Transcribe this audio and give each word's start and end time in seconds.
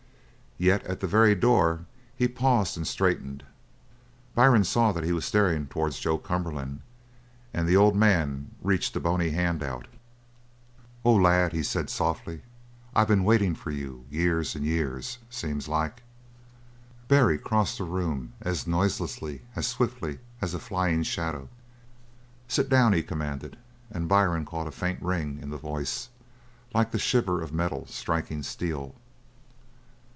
Yet 0.63 0.83
at 0.83 0.99
the 0.99 1.07
very 1.07 1.33
door 1.33 1.87
he 2.15 2.27
paused 2.27 2.77
and 2.77 2.85
straightened; 2.85 3.43
Byrne 4.35 4.63
saw 4.63 4.91
that 4.91 5.03
he 5.03 5.11
was 5.11 5.25
staring 5.25 5.65
towards 5.65 5.97
Joe 5.97 6.19
Cumberland; 6.19 6.81
and 7.51 7.67
the 7.67 7.75
old 7.75 7.95
man 7.95 8.51
reached 8.61 8.95
a 8.95 8.99
bony 8.99 9.31
hand 9.31 9.63
out. 9.63 9.87
"Oh, 11.03 11.15
lad," 11.15 11.51
he 11.51 11.63
said 11.63 11.89
softly, 11.89 12.43
"I 12.95 13.05
been 13.05 13.23
waitin' 13.23 13.55
for 13.55 13.71
you 13.71 14.05
years 14.07 14.55
an' 14.55 14.63
years, 14.63 15.17
seems 15.31 15.67
like!" 15.67 16.03
Barry 17.07 17.39
crossed 17.39 17.79
the 17.79 17.83
room 17.83 18.33
as 18.39 18.67
noiselessly, 18.67 19.41
as 19.55 19.65
swiftly, 19.65 20.19
as 20.41 20.53
a 20.53 20.59
flying 20.59 21.01
shadow. 21.01 21.49
"Sit 22.47 22.69
down!" 22.69 22.93
he 22.93 23.01
commanded, 23.01 23.57
and 23.89 24.07
Byrne 24.07 24.45
caught 24.45 24.67
a 24.67 24.71
faint 24.71 25.01
ring 25.01 25.39
in 25.41 25.49
the 25.49 25.57
voice, 25.57 26.09
like 26.71 26.91
the 26.91 26.99
shiver 26.99 27.41
of 27.41 27.51
metal 27.51 27.87
striking 27.87 28.43
steel. 28.43 28.93